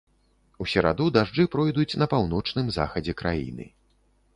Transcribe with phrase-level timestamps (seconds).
[0.65, 3.75] У сераду дажджы пройдуць на паўночным захадзе краіны.